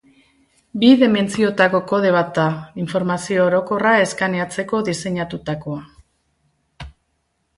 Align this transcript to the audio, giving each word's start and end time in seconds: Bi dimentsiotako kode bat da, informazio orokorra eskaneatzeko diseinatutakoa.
Bi 0.83 0.87
dimentsiotako 1.01 1.81
kode 1.91 2.13
bat 2.15 2.31
da, 2.37 2.45
informazio 2.83 3.43
orokorra 3.49 3.91
eskaneatzeko 4.05 4.81
diseinatutakoa. 4.89 6.87